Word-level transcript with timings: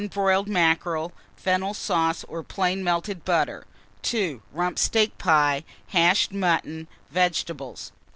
Broiled 0.09 0.47
mackerel, 0.47 1.11
fennel 1.35 1.75
sauce 1.75 2.23
or 2.23 2.41
plain 2.41 2.83
melted 2.83 3.23
butter. 3.23 3.67
2. 4.01 4.41
Rump 4.51 4.79
steak 4.79 5.15
pie, 5.19 5.63
hashed 5.89 6.31
mutton, 6.33 6.87
vegetables. 7.11 7.91